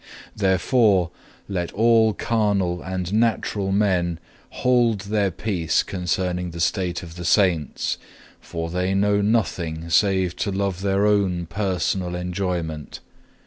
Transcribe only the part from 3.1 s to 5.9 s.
natural men hold their peace